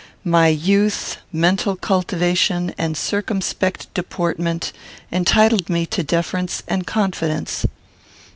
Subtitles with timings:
[0.25, 4.73] My youth, mental cultivation, and circumspect deportment,
[5.11, 7.67] entitled me to deference and confidence.